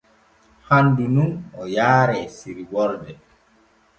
[0.69, 3.13] Handu nun o yaare sirborde.